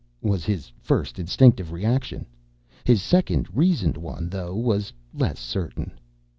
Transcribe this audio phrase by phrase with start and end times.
[0.23, 2.25] was his first, instinctive reaction.
[2.85, 5.91] His second, reasoned one, though, was less certain.